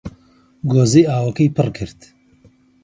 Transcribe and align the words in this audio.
گۆزەی 0.71 1.07
ئاوەکەی 1.11 1.53
پڕ 1.55 1.67
کرد 1.77 1.99